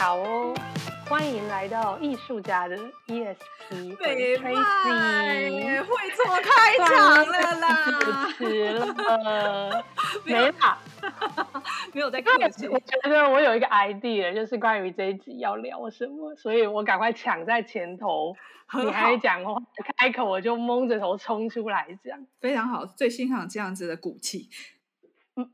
[0.00, 0.54] 好哦，
[1.10, 2.74] 欢迎来到艺术家的
[3.06, 3.98] ESP。
[3.98, 9.84] 北派会做开场了啦，主持了，
[10.24, 10.78] 没啦，
[11.92, 12.66] 没有在客气。
[12.66, 18.34] 我觉得我有一个 idea，就是关于这一集要聊什么，所以我赶快抢在前头。
[18.82, 19.60] 你还没讲话，
[19.98, 24.48] 开口我就蒙着头冲出来讲，非常好，最欣赏这样子的骨气。
[25.36, 25.44] 我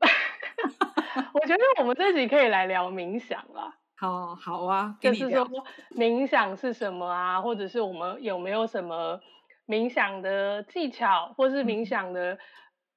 [1.47, 3.78] 觉得我们这集可以来聊冥想啦。
[3.98, 5.48] 好，好啊，就是说
[5.91, 7.41] 冥想是什么啊？
[7.41, 9.18] 或者是我们有没有什么
[9.66, 12.38] 冥想的技巧，或是冥想的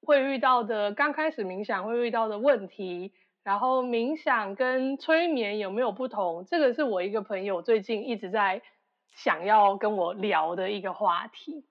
[0.02, 6.44] 会遇到的，刚开始冥想会遇到的问题，然后冥想跟催眠有没有不同？
[6.46, 8.62] 这个是我一个朋友最近一直在
[9.16, 11.66] 想要跟我聊的一个话题。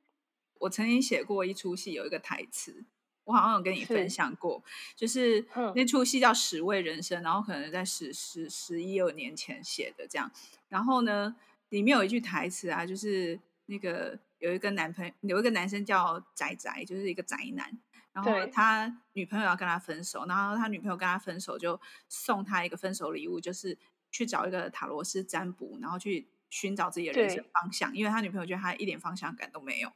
[0.60, 2.86] 我曾经写过一出戏，有一个台词。
[3.28, 4.62] 我好像有跟你分享过，
[4.96, 10.30] 是就是那出戏叫《十味人生》，然后可能在十十十一二年前写的这样。
[10.70, 11.36] 然后呢，
[11.68, 17.78] 里面有一句台词啊，就是那个有一个男朋友，有一个男生叫宅宅，就是一个宅男。
[18.14, 23.76] 然后他女朋友要跟他分手，然后他女朋友跟他分手，就送他一个分手礼物，就是
[24.10, 29.92] 去找一个塔罗师占卜，然后去寻找自己的人生方向，因为他女朋友觉得他一点方向感都没有。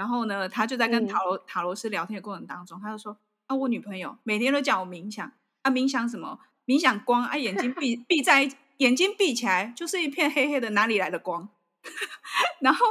[0.00, 6.40] 然后呢，他就在跟塔罗、嗯、塔罗斯聊天的过程当中，他就说：“啊，我女朋友每天都叫我冥想啊，冥想什么？
[6.64, 11.46] 冥想光啊，眼睛闭 闭在眼睛闭起来就是一片黑黑的，哪里来的光？”
[12.60, 12.86] 然后、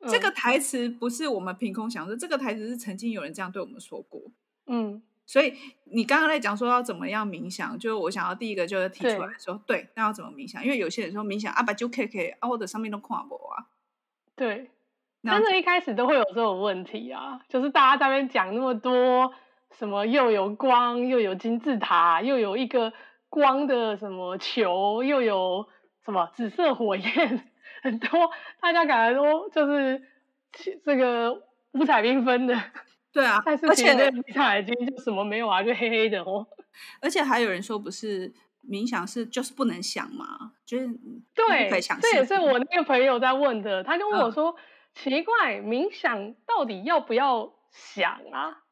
[0.00, 4.20] 嗯、这个台词不是我们凭空想的，这个台词是曾经有人这样对我们说过。
[4.66, 5.54] 嗯，所以
[5.84, 10.64] 你刚刚在讲说要怎么样冥想，就是我想要第一个就是提出来说，对，对，那要怎么冥想？
[10.64, 13.66] 因为有些人说冥想啊，把就可以可以啊，或者上面都看不啊，
[14.34, 14.68] 对。
[15.22, 19.30] 真的，一开始都会有这种问题啊，就是大家在那边讲那么多，
[19.78, 22.92] 什么又有光，又有金字塔，又有一个
[23.28, 25.68] 光的什么球，又有
[26.06, 27.50] 什么紫色火焰，
[27.82, 28.30] 很多，
[28.62, 30.02] 大家感觉都就是
[30.82, 31.42] 这个
[31.72, 32.58] 五彩缤纷的。
[33.12, 36.46] 对啊，但是其实闭上眼睛就什么没有啊，就黑黑的哦。
[37.02, 38.32] 而且还有人说，不是
[38.66, 40.86] 冥想是就是不能想嘛，就是
[41.34, 41.68] 对，
[42.00, 44.50] 这也是我那个朋友在问的，他就问我说。
[44.50, 44.56] 嗯
[45.02, 48.62] 奇怪，冥想到底要不要想啊？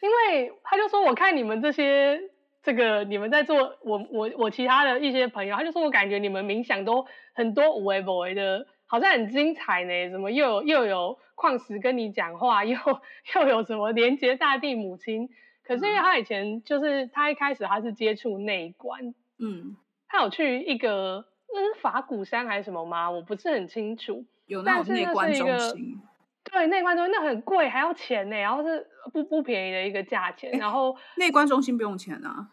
[0.00, 2.18] 因为他就说，我看你们这些
[2.62, 8.02] 这个你们在做，我我我其他的一些朋友，他就说我感觉你们冥想都很多有的没
[8.34, 10.10] 的的，好像很精彩呢。
[10.10, 12.78] 怎么又有又有矿石跟你讲话，又
[13.36, 15.28] 又有什么连接大地母亲。
[15.62, 19.76] 可是因为他以前就是他一开始他是接触内观，嗯，
[20.08, 23.10] 他有去一个那是法鼓山还是什么吗？
[23.10, 24.24] 我不是很清楚。
[24.46, 26.00] 有那种内观中心，
[26.44, 30.50] 对，内观中心那很贵，还要钱呢，然后是不不便宜的一个价钱。
[30.58, 32.50] 然后内观中心不用钱啊，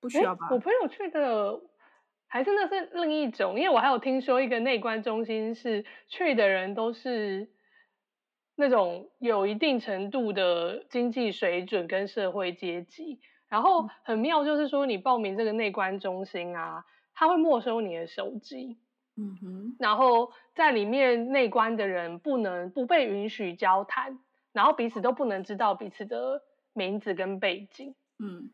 [0.00, 0.48] 不需要吧？
[0.50, 1.60] 我朋友去的
[2.26, 7.48] 还是那是另一种，因为我还有听说一个内观中心是去的人都是
[8.56, 13.20] 那种有一定程度的经济水准跟社会阶级。
[13.48, 16.84] 然后很妙就是说，你报名这个内观中心啊，
[17.14, 18.78] 他会没收你的手机。
[19.20, 24.20] 嗯哼，然后在里面内观的人不能不被允许交谈，
[24.52, 26.40] 然后彼此都不能知道彼此的
[26.72, 28.52] 名字跟背景，嗯，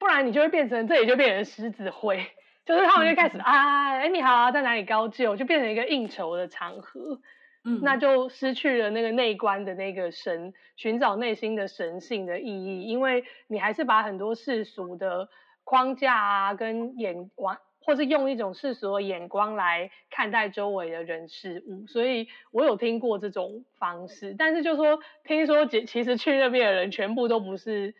[0.00, 2.26] 不然你就会变成这里就变成狮子会，
[2.66, 7.20] 就是他们就开始、嗯、啊，哎你好，在哪里高就，就变成一个应酬的场合，
[7.64, 15.28] 嗯，那就失去了那个内观的那个神，寻找内心的神性的意义，因为你还是把很多世俗的
[15.62, 17.56] 框架啊跟眼光。
[17.82, 27.94] 或是用一种世俗的眼光来看待周围的人事物，所以我有听过这种方式，但是就说听说其其实去那边的人全部都不是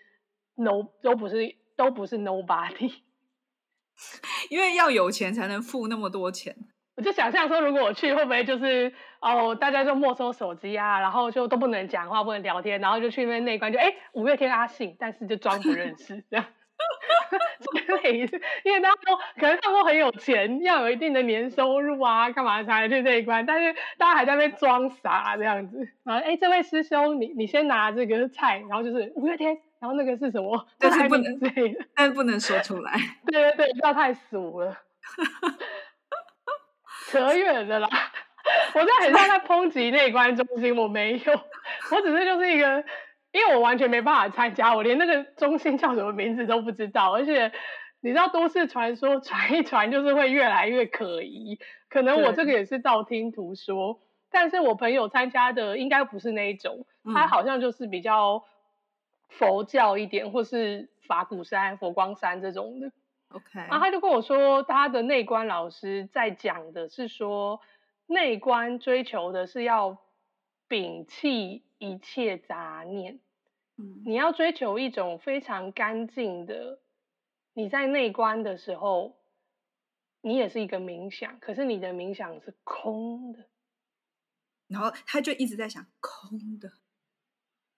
[0.54, 2.92] no 都不是都不是 nobody，
[4.50, 6.54] 因为要有钱才能付那么多钱。
[6.97, 16.44] 我就想象说，如果我去会不会就是哦，大家就没收手机啊，然后就都不能讲话，不能聊天，然后就去那边内观，就哎五月天阿信，但是就装不认识这样。
[17.30, 23.44] 之类的，因为大家都可能他们都很有钱，要有一定的年收入啊，干嘛才能去这一关？
[23.47, 25.88] 但是大家还在那边装傻这样子。
[26.04, 30.66] 然后，哎，这位师兄，你你先拿这个菜，然后就是五月天，然后那个是什么？
[30.78, 31.38] 但是不能，
[31.94, 32.92] 但是不能说出来。
[33.27, 34.76] 对对对，不要太俗了。
[37.06, 37.88] 扯远了啦，
[38.74, 41.33] 我在很像在抨击内观中心，我没有，
[41.91, 42.84] 我只是就是一个。
[43.32, 47.53] 因为我完全没办法参加，我连那个中心叫什么名字都不知道，而且
[48.00, 54.00] 你知道都市传说传一传就是会越来越可疑，可能我这个也是道听途说，
[54.30, 58.44] 但是我朋友参加的应该不是那一种，他好像就是比较
[59.28, 62.91] 佛教一点，或是法鼓山、佛光山这种的
[63.33, 67.60] ，OK，然后他就跟我说，他的内观老师在讲的是说，
[68.06, 69.98] 内观追求的是要
[70.68, 73.18] 摒弃一切杂念，
[73.78, 76.78] 嗯，你要追求一种非常干净的。
[77.54, 79.16] 你在内观的时候，
[80.21, 83.47] 你也是一个冥想，可是你的冥想是空的，
[84.68, 86.71] 然后他就一直在想空的，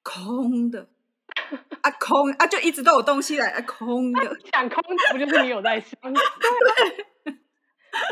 [0.03, 0.89] 空的。
[1.83, 4.21] 啊空啊，就一直都有东西来啊空的，
[4.53, 5.99] 想空的不就是你有在想？
[6.03, 6.13] 对，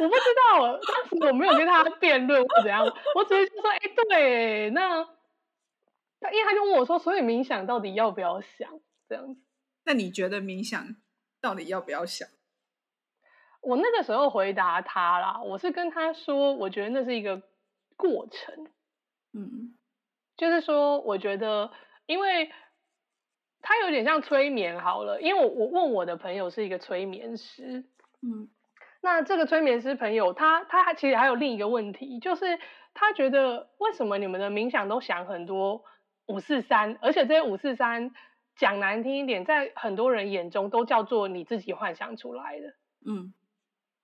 [0.01, 2.85] 我不知道，当时我没有跟他辩论或怎样，
[3.15, 5.07] 我只是说，哎、欸，对，那，
[6.33, 8.69] 因为他就问我说，所以冥想到底要不要想
[9.09, 9.41] 这样子？
[9.85, 10.97] 那你觉得冥想
[11.41, 12.29] 到底要不要想？
[13.63, 17.43] 我那个时候回答他啦，我是跟他说，我觉得那是一个
[17.97, 18.67] 过程，
[19.33, 19.75] 嗯，
[20.37, 21.71] 就是说，我觉得
[22.07, 22.51] 因为。
[23.63, 27.85] 他有点像催眠好了，因为我我问我的朋友是一个催眠师，
[28.23, 28.49] 嗯，
[29.03, 32.59] 那这个催眠师朋友他他其实还有另一个问题，就是
[32.95, 35.85] 他觉得为什么你们的冥想都想很多
[36.31, 38.11] 五四三，而且这些五四三
[38.57, 42.67] 讲难听一点，在很多人眼中都叫做你自己幻想出来的，
[43.07, 43.35] 嗯，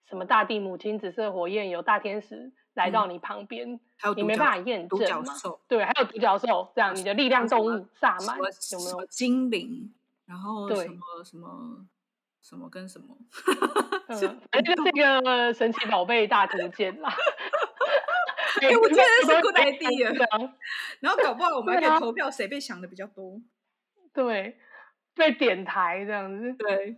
[0.08, 2.52] 什么大地母亲、紫色火焰、有大天使。
[2.76, 3.72] 来到你旁边，
[4.04, 5.32] 嗯、你没办法验证嘛？
[5.66, 9.94] 对，还有独角兽这样，你的力量动物萨满有没有精灵？
[10.26, 11.86] 然后什么什么
[12.42, 13.16] 什么跟什么？
[14.08, 17.10] 嗯，这就是一个神奇宝贝大图鉴啦。
[18.62, 20.14] 哎、欸，我觉得是 good idea。
[21.00, 23.40] 然后搞不好我们还可以投票，谁被想的比较多？
[24.12, 24.58] 对，
[25.14, 26.52] 被点台这样子。
[26.54, 26.96] 对。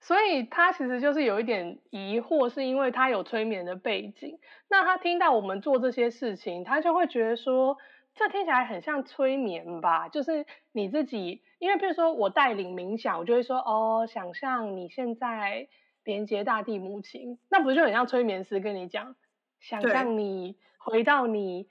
[0.00, 4.36] 所以他其实就是有一点疑惑，是因为他有催眠的背景。
[4.68, 7.78] 那他听到我们做这些事情，他就会觉得说，
[8.16, 10.08] 这听起来很像催眠吧？
[10.08, 15.68] 就是你自己，因为比如说我带领冥想，我就会说，哦，想象你现在
[16.02, 19.14] 连接大地母亲，那不就很像催眠师跟你讲，
[19.62, 21.68] 想象你回到你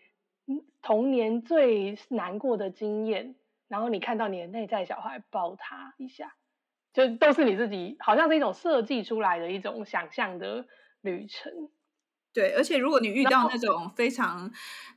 [0.81, 3.35] 童年最难过的经验，
[3.67, 6.33] 然后你看到你的内在小孩，抱他一下。
[6.93, 10.65] 就都是你自己，好像是一种设计出来的一种想象的
[11.01, 11.69] 旅程。
[12.33, 14.51] 对，而且如果你遇到那种非常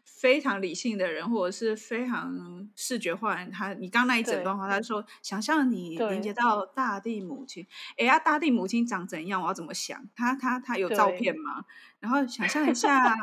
[0.05, 7.67] 非常理性的人，或者是非常视觉化人，他你刚那一整段话，他说想象你连接到大地母亲，
[7.99, 9.43] 哎呀，大地母亲长怎样？
[9.43, 10.09] 我要怎么想？
[10.15, 11.65] 他他他有照片吗？
[12.01, 13.15] 然后想象一下，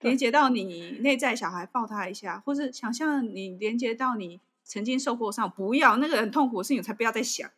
[0.00, 7.48] 连 接到你内在小孩，抱他一下，或是想象你连接到你曾经受过伤，不要那个很痛苦的事情，才不要再想。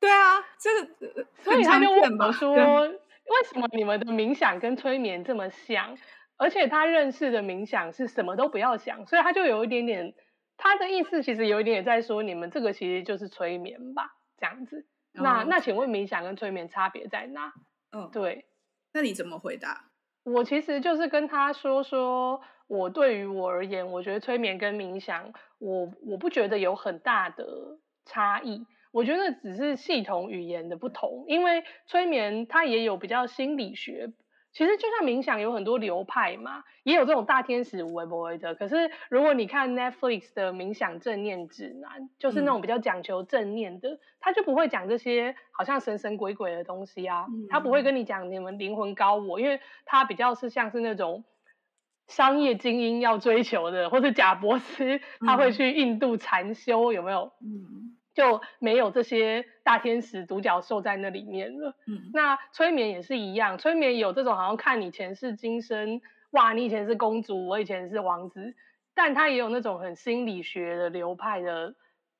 [0.00, 5.96] 对啊，这个所以他就问我说：“为什么你们的冥想跟催眠这么像？
[6.36, 10.14] 而且他认识的冥想是什么都不要想，所以他就有一点点，
[10.56, 14.86] 他的意思其实有一点点在说，你们这个其实就是催眠吧，这样子。
[15.14, 17.52] 哦、那那请问冥想跟催眠差别在哪？
[17.92, 18.44] 嗯，对。
[18.92, 19.84] 那你怎么回答？
[20.24, 28.66] 我其实就是跟他说说。”我对于我而言，我觉得催眠跟冥想，我我不觉得有很大的差异，
[28.98, 31.24] 我觉得只是系统语言的不同。
[31.28, 34.12] 因为催眠它也有比较心理学，
[34.52, 38.56] 其实就像冥想有很多流派嘛，也有这种大天使无为不为的。
[38.56, 51.24] 可是如果你看 Netflix 的冥想正念指南，就是那种比较讲求正念的，他就不会讲这些好像神神鬼鬼的东西啊，他不会跟你讲你们灵魂高我，因为他比较是像是那种。
[52.10, 57.30] 商业精英要追求的，或者贾博斯他会去印度禅修，嗯、有没有？
[57.42, 61.72] 嗯，就没有这些大天使独角兽在那里面了。
[61.86, 66.00] 嗯，那催眠也是一样，催眠有这种好像看你前世今生，
[66.32, 68.56] 哇，你以前是公主，我以前是王子，
[68.92, 71.72] 但他也有那种很心理学的流派的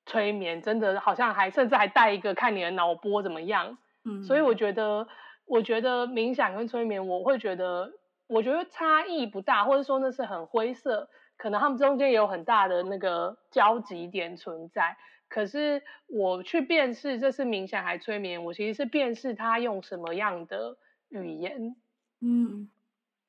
[0.06, 3.76] 催眠，真的好像还甚至还带一个看你的脑波怎么样。
[4.04, 5.08] 嗯，所以我觉得，
[5.46, 7.92] 我觉得冥想跟催眠，我会觉得。
[8.30, 14.98] 我觉得差异不大，或者说那是很灰色，可能他们中间也有很大的那个交集点存在。
[15.28, 20.76] 可是我去辨识这是冥想还催眠，我其实是辨识他用什么样的
[21.08, 21.76] 语言。
[22.20, 22.70] 嗯，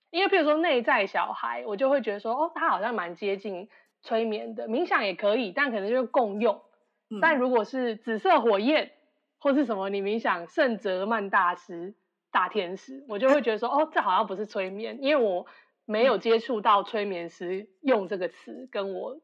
[0.10, 3.70] 因为比如说内在小孩，我就会觉得说，哦，他好像蛮接近
[4.02, 6.62] 催眠的，冥想也可以，但可能就共用。
[7.10, 8.92] 嗯，但如果是紫色火焰
[9.38, 11.96] 或是什么，你冥想圣泽曼大师。
[12.32, 15.48] 大天使，我就会觉得说，哦，这好像不是催眠，因为我
[15.86, 19.20] 没有接触到催眠师用这个词跟我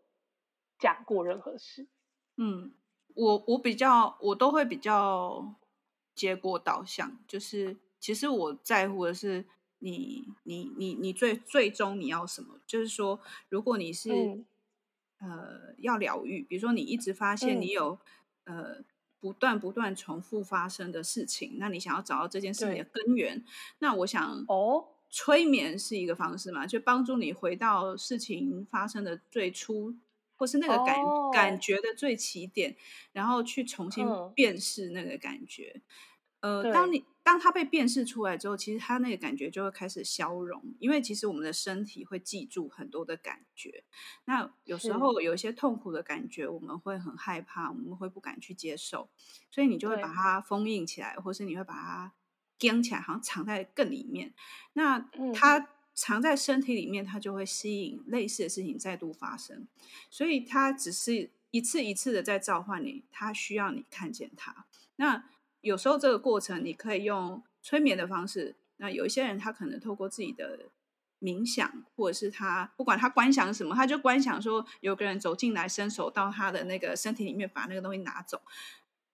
[0.79, 1.85] 讲过任何事。
[2.37, 2.71] 嗯，
[3.13, 5.55] 我我比较，我都会比较
[6.13, 9.45] 结果导向，就是其实我在乎的是
[9.79, 12.59] 你，你，你，你最最终你要什么？
[12.65, 14.45] 就是说，如果你是、嗯、
[15.19, 17.99] 呃要疗愈，比如说你一直发现你有
[18.45, 18.83] 呃
[19.19, 23.43] 不断不断重复发生的事情，那你想要找到这件事情的根源，
[23.79, 29.95] 那我想哦，催眠是一个方式嘛，就帮助你回到事情发生的最初，
[30.35, 32.75] 或是那个感、哦、感觉的最起点，
[33.11, 35.81] 然后去重新辨识那个感觉。
[36.41, 37.05] 嗯、呃，当你。
[37.25, 43.83] 当它被辨识出来之后，其实它那个感觉就会开始消融，因为其实我们的身体会记住很多的感觉。
[44.25, 49.09] 那有时候有一些痛苦的感觉，我们会很害怕，我们会不敢去接受，
[49.49, 52.13] 所以你就会把它封印起来，或是你会把它
[52.59, 54.35] 藏起来，好像藏在更里面。
[54.73, 54.99] 那
[55.33, 59.65] 它藏在身体里面，它就会吸引类似的事情再度发生。
[60.11, 64.65] 所以它只是一次一次的在召唤你，它需要你看见它。
[64.97, 65.23] 那
[65.61, 70.65] 有时候这个过程你可以用催眠的方式，那有一些人他可能透过自己的
[71.19, 78.41] 冥想，或者是他不管他观想什么，他就观想说有个人走进来，伸手到他的那个身体里面把那个东西拿走，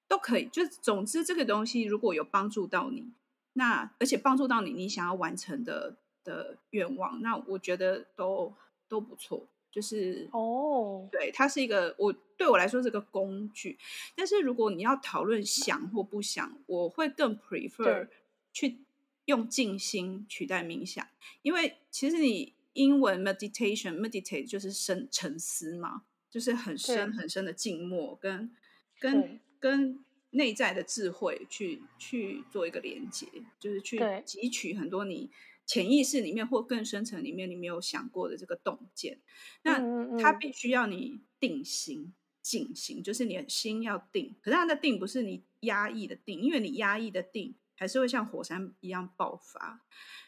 [0.07, 0.47] 都可以。
[0.47, 3.13] 就总之这个东西如果有帮助到你，
[3.53, 8.53] 那而且帮助到你你想要完成的的愿望，那我觉得都
[8.87, 9.47] 都不错。
[9.71, 13.77] 就是哦，对，它是一个我对我来说是个工具，
[14.17, 18.09] 但是如果你要讨论想或不想，我会更 prefer
[18.51, 18.79] 去
[19.23, 21.07] 用静心取代冥想，
[21.41, 28.51] 因为其实你英文 meditation meditate 就是深沉思嘛，就是很深很深的静默跟
[28.99, 33.25] 跟跟内在的智慧去去做一个连接，
[33.57, 35.29] 就是去汲取很多你。
[35.71, 39.17] 潜意识里面或更深层里面，你没有想过的这个洞见，
[39.61, 39.79] 那
[40.19, 44.35] 它必须要你定心、静心，就是你的心要定。
[44.41, 49.79] 可是它的定不是你压抑的定，因为你压抑的定还是会像火山一样爆发。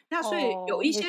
[0.08, 1.06] 那所以有一些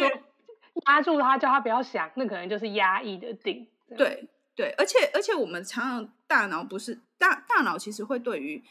[0.86, 3.66] 压住他，叫他不要想，那可能就是压抑的定。
[3.96, 8.62] 对对，而且而且我们常常大脑不是大大脑，其实会对于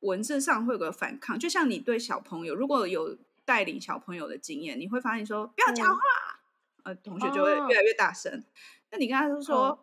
[0.00, 3.16] 文字上会有个反抗，就像你对小朋友如果有。
[3.50, 6.00] 带领小朋友的经验，你会发现说不要讲话，
[6.84, 8.32] 嗯、呃，同学就会越来越大声。
[8.32, 8.44] 哦、
[8.92, 9.76] 那你跟他说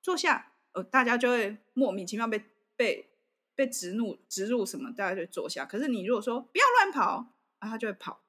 [0.00, 2.44] 坐下，呃，大家就会莫名其妙被
[2.76, 3.10] 被
[3.56, 5.66] 被植入植入什么，大家就坐下。
[5.66, 8.20] 可是你如果说不要乱跑，啊，他就会跑。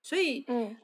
[0.00, 0.78] 所以，嗯，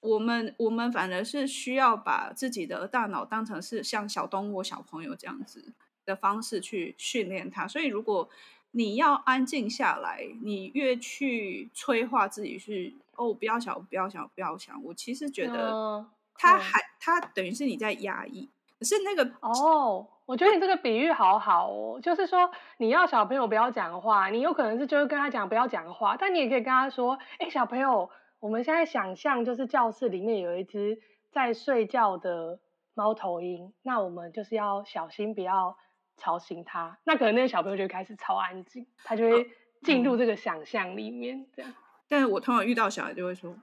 [0.00, 5.72] 我们我们反而是需要把自己的大脑当成是像小动物、小朋友这样子
[6.04, 7.68] 的方式去训练它。
[7.68, 8.28] 所以，如果
[8.70, 14.82] 你要安静下来，你越去催化自己去哦，不要想，不要想，不要想。
[14.84, 18.48] 我其实觉得，他还他等于是你在压抑。
[18.78, 28.08] 可是那个哦，我觉得你这个比喻好好哦，就是说你要小朋友不要讲话，你有可能是就会跟他讲不要讲话，但你也可以跟他说，哎，小朋友，
[28.38, 31.00] 我们现在想象就是教室里面有一只
[31.32, 32.60] 在睡觉的
[32.94, 35.76] 猫头鹰，那我们就是要小心不要。
[36.18, 39.50] 吵醒他，那可能那个小朋友就开始超安静，他就会
[39.82, 41.72] 进入这个想象里面，这样。
[42.08, 43.56] 但是我通常遇到小孩就会说，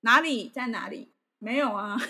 [0.00, 1.12] 哪里在哪里？
[1.38, 1.96] 没有啊。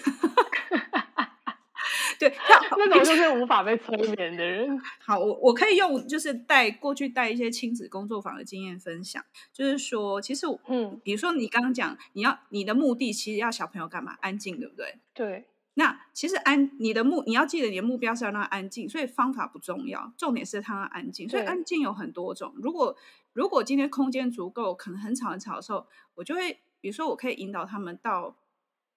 [2.18, 2.28] 对，
[2.76, 4.78] 那种就是无法被催眠的人。
[5.00, 14.18] 好，我我可以用就是带过去带一些亲子工作坊的经验分享，就是说，其实嗯，比如说你刚刚讲，你要你的目的其实要小朋友干嘛？
[14.20, 14.98] 安静，对不对？
[15.14, 15.46] 对。
[15.80, 21.26] 那其实安你的目，你要记得你的目标是要让他安静，所以方法不重要，重点是他要安静。
[21.26, 22.52] 所以安静有很多种。
[22.56, 22.94] 如果
[23.32, 28.36] 如果今天空间足够，可能很吵很吵的时候，我就会比如说我可以引导他们到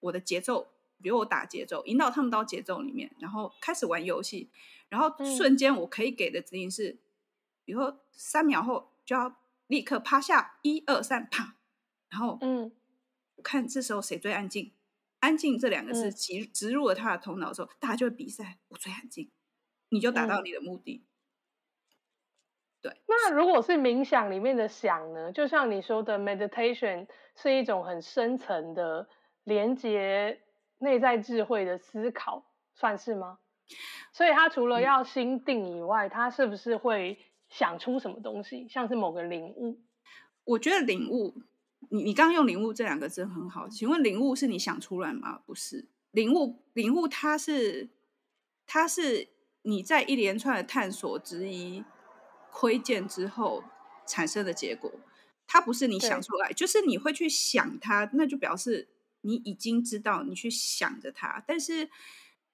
[0.00, 0.68] 我的节奏，
[1.00, 4.50] 比如我打节奏，引导他们到节奏里面，然后开始玩游戏，
[4.90, 6.98] 然后瞬间我可以给的指令是，
[7.64, 9.34] 比如说三秒后就要
[9.68, 11.54] 立刻趴下，一二三，啪，
[12.10, 12.70] 然后嗯，
[13.36, 14.70] 我看这时候谁最安静。
[15.24, 19.30] 安静这两个字植植入了他的头脑的时候，大家就会比赛，我最安静，
[19.88, 21.02] 你就达到你的目的。
[21.02, 21.08] 嗯、
[22.82, 23.02] 对。
[23.08, 25.32] 那如果是冥想里面的想呢？
[25.32, 29.08] 就像你说的，meditation 是一种很深层的
[29.44, 30.42] 连接
[30.76, 33.38] 内在智慧的思考，算是吗？
[34.12, 38.68] 所以它除了要心定以外，他、嗯、是不是会想出什么东西？
[38.68, 39.80] 像是某个领悟？
[40.44, 41.40] 我觉得领悟。
[41.90, 45.40] 你你刚刚用“领悟”这两个字很好，请问领悟是你想出来吗？
[45.46, 47.90] 不是，领悟领悟它是
[48.66, 49.28] 它是
[49.62, 51.84] 你在一连串的探索、质疑、
[52.50, 53.62] 窥见之后
[54.06, 54.90] 产生的结果，
[55.46, 58.88] 它不是你想出来，就是你会去想它，那就表示
[59.20, 61.90] 你已经知道，你去想着它，但是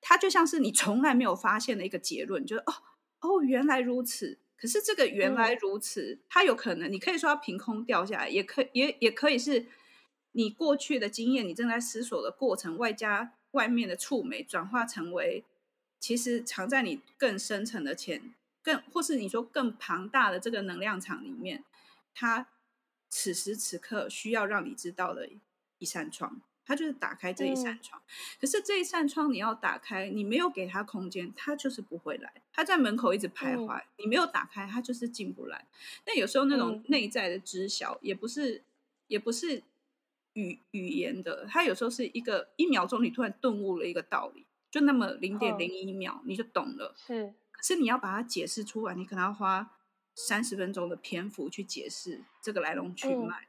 [0.01, 2.73] 它就像是你从来没有发现的一个结论，就是哦
[3.21, 4.39] 哦，原来如此。
[4.61, 9.64] 可是这个原来如此，嗯、它有可能，你可以说它凭空掉下来，也可也也可以是
[10.33, 15.43] 你过去的经验，你正在思索的过程，外加外面的触媒转化成为，
[15.99, 21.64] 其实藏在你更深层的潜更或是你说更庞大的这个能量场里面，
[22.14, 22.47] 它
[23.09, 25.31] 此时此刻需要让你知道的
[25.79, 26.43] 一扇窗。
[26.71, 28.07] 他就是打开这一扇窗，嗯、
[28.41, 32.33] 可是这一扇窗你要打开，你没有给他空间，他就是不会来。
[32.53, 35.67] 他在门口一直徘徊，嗯、你没有打开，他就是进不来。
[36.05, 38.62] 但有时候那种内在的知晓，也不是，
[39.09, 39.65] 也不是
[40.35, 46.95] 语语言的，他有时候是一个一秒钟，你突然顿悟了一个道理，就那么零点零一秒，你就懂了。
[46.97, 49.73] 是，可是你要把它解释出来，你可能要花
[50.15, 53.49] 三十分钟的篇幅去解释这个来龙去脉，嗯、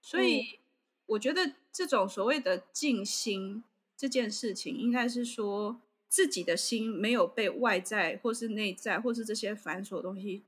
[0.00, 0.60] 所以。
[1.06, 3.62] 嗯我觉得这种所谓的静心
[3.96, 10.44] 这件事情，应该是说自己的心没有被外在或是内在或是这些繁琐的东西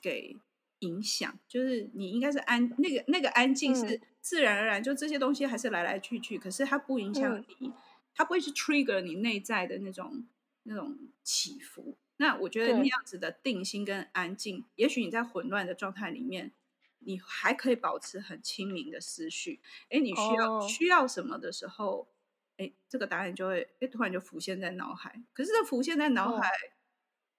[0.00, 0.36] 给
[0.78, 7.70] 影响，就是你应该是安那个那个安静是自然而然，就这些东西还是来来去去，可是它不影响你，
[8.14, 10.26] 它不会去 trigger 你内在的那种
[10.62, 11.96] 那种起伏。
[12.16, 16.52] 那我觉得那样子的定心跟安静，也许你在混乱的状态里面。
[17.00, 20.68] 你还可以保持很清明的思绪，哎，你需要、oh.
[20.68, 22.08] 需要什么的时候，
[22.56, 25.22] 哎，这个答案就会哎突然就浮现在脑海。
[25.32, 26.70] 可是这浮现在脑海，oh.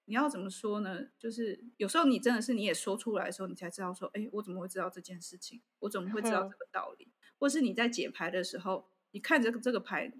[0.04, 1.06] 你要怎么说呢？
[1.18, 5.62] 就是有时候你真的是你也说出来的时候，你才知道说，哎，我怎么会知道这件事情？
[5.80, 7.12] 我怎么会知道这个道理？Oh.
[7.40, 8.88] 或是你在解牌的时候。
[9.14, 10.10] 你看着这个牌，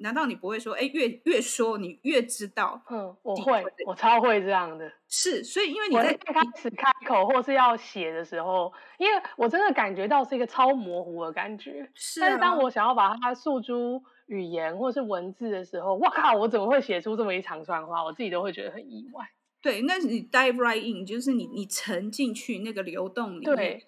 [0.00, 2.82] 难道你不会说，哎，越越说你越知道？
[2.90, 4.90] 嗯，我会，我超会这样的。
[5.08, 11.88] 是，所以因为你在开始开口或是要写的时候，因为我真的感觉到是一个超模糊的感觉。
[11.94, 12.26] 是啊。
[12.26, 18.02] 但是当我想要把它诉诸语言或是文字的时候，哇靠，我怎么会写出这么一长串话？
[18.04, 19.24] 我自己都会觉得很意外。
[19.62, 23.82] 对，那你 dive right in，就是你你沉进去那个流动里面。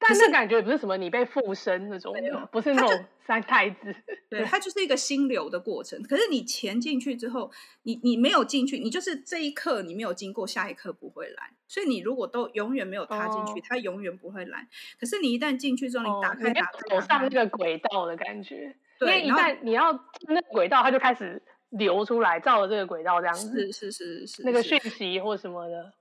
[0.00, 0.08] 对。
[0.08, 2.12] 但是感觉不是什么你被附身那种，
[2.50, 3.94] 不是那种三太子。
[4.28, 6.02] 对，它就是一个心流的过程。
[6.02, 7.52] 可是你潜进去之后，
[7.82, 11.52] 你你没有进去，你就是这一刻你没有经过，下一刻不会来。
[11.68, 14.66] 所以你如果都永远没有踏进去，它永远不会来。
[14.98, 18.74] 可是你一旦进去之后，你打开，打开，走上那个轨道的感觉。
[18.98, 19.92] 对，因为一旦你要
[20.26, 23.70] 那轨道，它就开始流出来，照着这个轨道这样子。
[23.72, 25.92] 是是是是，那个讯息或什么的。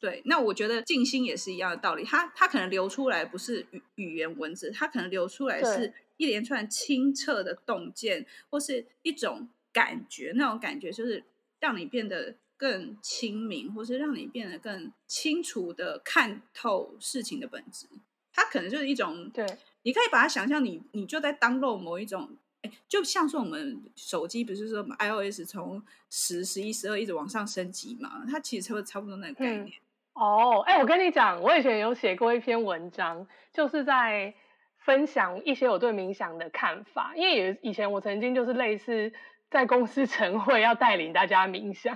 [0.00, 2.02] 对，那我觉得静心也是一样的道理。
[2.02, 10.32] 它它可能流出来不是语语言文字，它可能流出来是一连串清澈的洞见，或是一种感觉。
[10.36, 11.22] 那种感觉就是
[11.58, 17.86] 让你变得更清明，或是让你变得更清楚的看透事情的本质。
[18.32, 19.46] 它可能就是一种，对，
[19.82, 22.30] 你可以把它想象你你就在 download 某一种，
[22.62, 28.24] 哎，就像是我们手机不是说 iOS 从十、十一、十二一直往上升级嘛？
[28.26, 29.66] 它其实差不多差不多那个概念。
[29.66, 29.72] 嗯
[30.20, 34.34] 哦，哎，我跟你讲，我以前有写过一篇文章，就是在
[34.76, 37.12] 分享一些我对冥想的看法。
[37.16, 39.14] 因为以前我曾经就是类似
[39.50, 41.94] 在公司 晨会要带领大家冥想，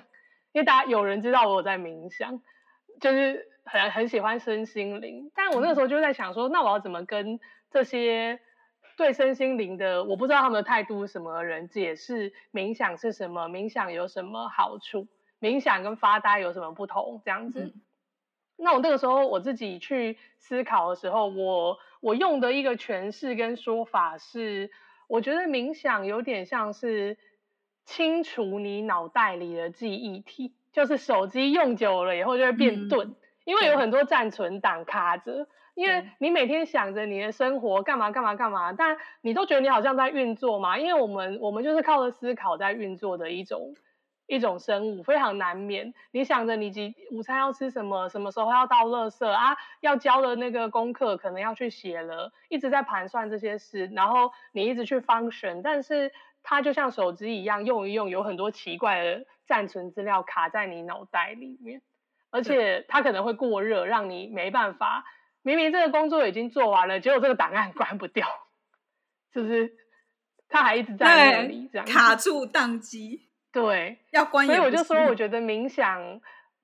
[0.52, 2.40] 因为大家有人知道我在冥想，
[2.98, 5.30] 就是很很喜欢身心灵。
[5.34, 7.38] 但我那时候就在想说，那我要怎么跟
[7.70, 8.40] 这些
[8.96, 13.50] 对身心灵的我不知道他们的态度什么的人解释冥想是什么？
[13.50, 15.08] 冥想有什么好处？
[15.42, 17.20] 冥想跟发呆有什么不同？
[17.22, 17.74] 这样子。
[18.56, 24.70] 那我那个时候我自己去思考的时候，我我用的一个诠释跟说法是，
[25.08, 27.18] 我觉得冥想有点像是
[27.84, 43.74] 清除你脑袋里的记忆体，就是手机用久了以后就会变钝，嗯、因为有很多暂存档卡着，因为你每天想着你的生活干嘛干嘛干嘛，但你都觉得你好像在运作嘛，因为我们我们就是靠着思考在运作的一种。
[44.26, 56.10] 一种生物非常难免，你想着你几午餐要吃什么，什么时候要倒垃圾啊，要交的那个功课可能要去写了，一直在盘算这些事，然后你一直去 function，但是
[56.42, 61.82] 它就像手机一样用一用，有很多奇怪的暂存资料卡在你脑袋里面，
[62.30, 65.04] 而且它可能会过热，让你没办法，
[65.42, 68.26] 明明这个工作已经做完了，结果这个档案 关不掉，
[69.32, 69.74] 就是
[70.48, 73.28] 它还一直在那里这样卡住宕机。
[73.54, 76.20] 对，要关，所以我就说，我觉得冥想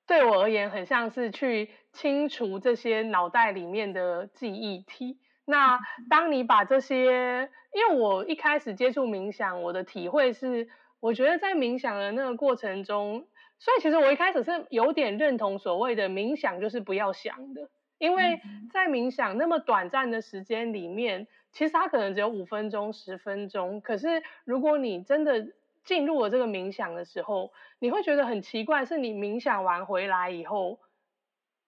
[0.07, 5.19] 对我而言很像是去清除这些脑袋里面的记忆体。
[5.47, 10.69] 那当你把这些，因为我一开始接触冥想，我的体会是，
[11.01, 13.27] 我觉得在冥想的那个过程中，
[13.59, 18.41] 所以其实我一开始是有点认同所谓的冥想就是不要想的，因为
[18.73, 25.49] 在冥想那么短暂的时间里面，其实它可能只有五分钟、十分钟，可是如果你真的
[25.85, 30.81] 进入了这个冥想的时候，你会觉得很奇怪，是你冥想完回来以后，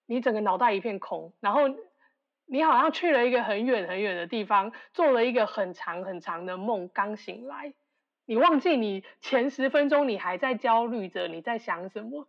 [0.05, 1.61] 你整个脑袋一片空，然后
[2.45, 7.73] 你好像去了一个很远很远的地方，做了一个很长很长的梦，刚醒来，
[8.25, 12.27] 你忘记你前十分钟你还在焦虑着，你在想什么，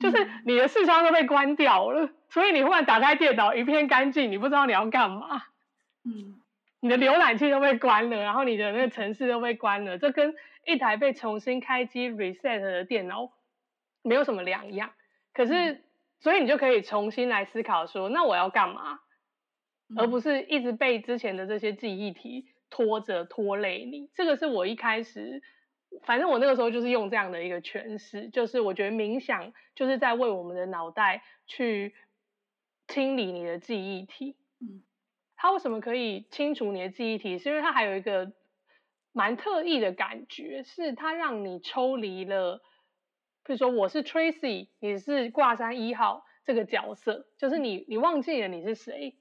[0.00, 5.44] 就是你的视窗都被关掉了，所以你忽然打开电脑一片干净，你不知道你要干嘛。
[6.04, 6.41] 嗯，
[6.82, 10.34] 你的浏览器都被关了，然后你的那个城市都被关了，这跟
[10.66, 13.30] 一台被重新开机 reset 的电脑
[14.02, 14.90] 没有什么两样。
[15.32, 15.84] 可是，嗯、
[16.18, 18.98] 所以你就可以重新来思考说，那我要干嘛？
[19.90, 24.10] 嗯、而不是一直被之前的这些记忆体拖着拖累你。
[24.14, 25.40] 这个是我一开始。
[26.04, 31.94] 反正我那个时候就是用这样的一个诠释，就是我觉得冥想就是在为我们的脑袋去
[32.88, 34.34] 清理你的记忆体。
[34.58, 34.82] 嗯，
[35.42, 37.36] 它为什么可以清除你的记忆体？
[37.36, 38.30] 是因为它还有一个
[39.12, 42.62] 蛮特意的感觉，是它让你抽离了，
[43.44, 49.16] 比如说我是 Tracy，你是挂山一号这个角色，就是你你忘记了你是谁。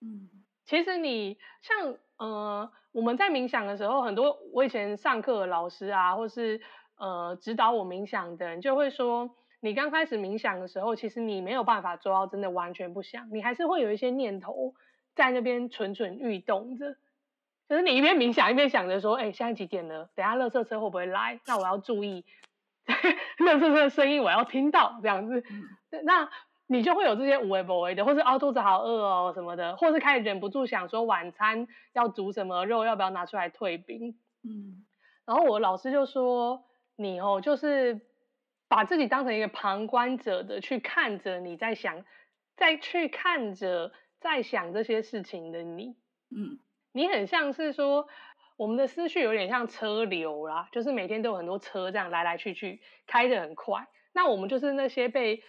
[0.00, 0.30] 嗯，
[0.64, 2.70] 其实你像呃。
[2.92, 6.62] 我们在冥想的时候，很多我以前上课的老师啊，或是
[6.96, 14.72] 呃指导我冥想的人，就会说，你刚开始冥想的时候，其实你没有办法做到真的完全不想，你还是会有一些念头
[15.16, 16.94] 在那边蠢蠢欲动着。
[17.68, 20.08] 就是你一边冥想一边想着说，哎，现在几点了？
[20.14, 21.40] 等下垃圾车会不会来？
[21.46, 22.24] 那我要注意，
[22.86, 25.42] 垃圾车的声音我要听到这样子。
[26.04, 26.30] 那。
[26.68, 34.18] 你就会有这些无为不为的，或是哦肚子好饿哦什么的，或是开始忍不住想说晚餐要煮什么肉，要不要拿出来退冰？
[34.42, 34.84] 嗯，
[35.24, 36.64] 然后我老师就说
[36.96, 38.00] 你哦，就是
[38.66, 42.04] 把自己当成一个旁观者的去看着你在想，
[42.56, 45.96] 再去看着在想这些事情的你，
[46.30, 46.58] 嗯，
[46.92, 48.08] 你很像是说
[48.56, 55.42] 我们的思绪有点像车流啦，就是每天都有很多车这样来来去去，开得很快，那我们就是那些被。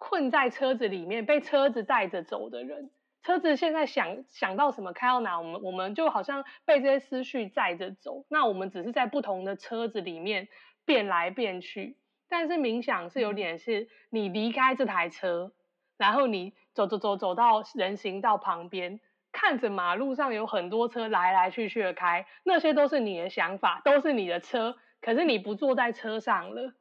[0.00, 2.92] 困在车子里面，被车子带着走的人，
[3.24, 8.24] 车子现在想想到什么，开到哪，我们我们就好像被这些思绪载着走。
[8.28, 10.46] 那我们只是在不同的车子里面
[10.84, 11.96] 变来变去。
[12.28, 15.50] 但是冥想是有点是，你离开这台车，
[15.96, 19.00] 然后你走走走走到人行道旁边，
[19.32, 26.74] 看着马路上有很多车来来去去的开，那些都是你的想法，都是你的车，可是你不坐在车上了。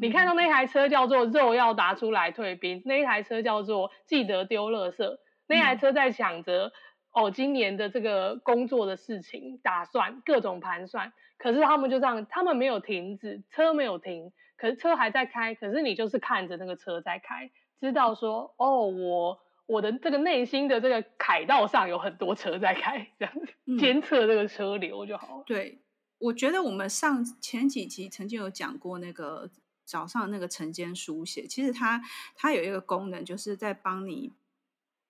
[0.00, 5.18] 你看到那台车叫做肉要拿出来退兵，那一台车叫做记得丢垃圾，
[5.48, 6.70] 那台车在想着
[7.10, 11.12] 哦，今年的这个工作的事情，打算各种盘算。
[11.38, 15.54] 可是他们就这样，他们没有停止，车没有停，可是车还在开。
[15.56, 17.50] 可是你就是看着那个车在开，
[17.86, 25.44] 知道说哦，我我的这个内心的这个凯道上有很多车在开，这样子监测这个车流就好了。
[25.46, 25.80] 对。
[26.18, 29.50] 我觉得我们上前几集曾经有讲过那个
[29.84, 32.00] 早上那个晨间书写，其实它
[32.34, 34.32] 它有一个功能，就是在帮你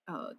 [0.07, 0.35] 呃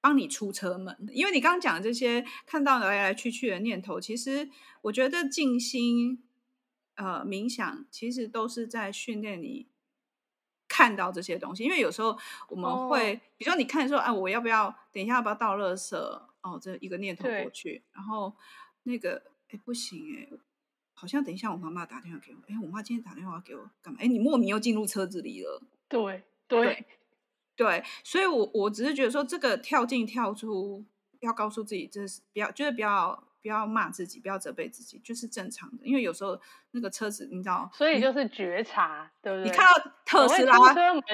[0.00, 1.08] 帮你出车门。
[1.10, 4.48] 因为你刚刚讲的这些看到来来去去的念头，其实
[4.82, 6.22] 我觉得静心
[6.94, 9.66] 呃冥想其实都是在训练你
[10.76, 11.64] 看到这些东西。
[11.64, 15.96] 因为有时候我们会，哦、比如说你看说啊，我要不要等一下要不要倒垃圾？
[16.42, 18.34] 哦，这一个念头过去，然后
[18.82, 19.22] 那个。
[19.48, 20.28] 哎，不行哎，
[20.92, 22.38] 好像等一下我妈妈打电话给我。
[22.48, 24.00] 哎，我妈今天打电话给我干嘛？
[24.02, 25.62] 哎，你莫名又进入车子里了。
[25.88, 26.86] 对对对，
[27.54, 30.84] 对，所以我我只是觉得说，这个跳进跳出，
[31.20, 35.86] 要告诉自己，这是不要，就是不要不要骂自己，不要责备自己，就是正常的。
[35.86, 36.36] 因为有时候
[36.72, 39.50] 那个车子，你知道，所以就是觉察，对不对？
[39.50, 40.58] 你看到特斯拉，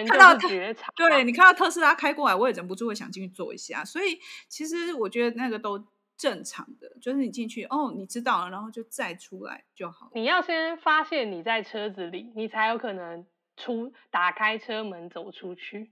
[0.07, 3.85] 看到觉察，对，你看到特斯拉开过来，我也忍不住会想进去坐一下。
[3.85, 4.19] 所以
[4.49, 5.87] 其实我觉得那个都。
[6.15, 10.09] 正常的，就是你进去哦，你知道了，然后就再出来就好。
[10.15, 15.91] 你要先发现你在车子里，你才有可能出打开车门走出去。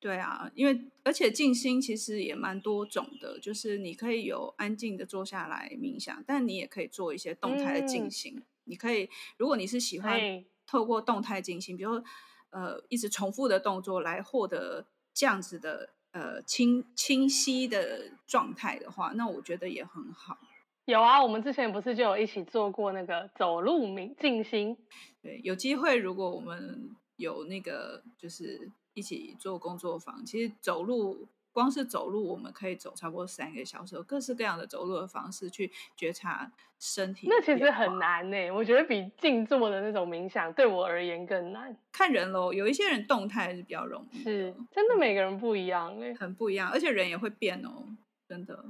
[0.00, 8.34] 对啊，因为而且静心其实也蛮多种的，就是你可以有安静的坐下来冥想，但你也可以做一些动态的静心。
[8.36, 10.20] 嗯、你可以，如果你是喜欢
[10.66, 12.04] 透过动态静心，比如说
[12.50, 15.90] 呃一直重复的动作来获得这样子的。
[16.10, 20.38] 呃，清清晰的状态的话，那我觉得也很好。
[20.86, 24.74] 有啊，我们之前不是就有一起做过那个走路冥静心？
[25.22, 31.28] 对，有机会如果我们有那个，就是一起做工作坊，其实走路。
[31.50, 37.26] 光是走路，我们可以走差不多三个小时，有各式各样的走路的方式去觉察身体。
[37.28, 41.76] 那其实很难呢，我觉得比静坐的那种冥想对我而言更难。
[41.90, 47.88] 看人喽，有一些人动态是比较容易，是真的每个人不一样哎，很不一样，而且人也会变哦，
[48.28, 48.64] 真的。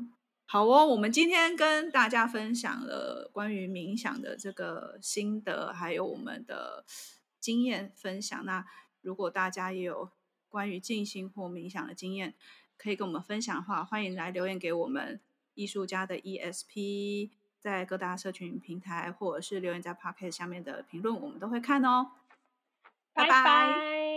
[0.46, 6.86] 好哦，我们今天跟大家分享了关于冥想的这个心得，还有我们的
[7.40, 8.44] 经验分享。
[8.44, 8.66] 那
[9.00, 10.10] 如果大家也有
[10.48, 12.34] 关于静心或冥想的经验，
[12.76, 15.20] 可以跟我们分享的话，欢迎来留言给我们
[15.54, 22.12] 艺术家的 ESP，在各大社群平台或者是留言在 Podcast 下面的评论，我们都会看哦。
[23.12, 23.28] 拜拜。
[23.28, 24.07] 拜拜。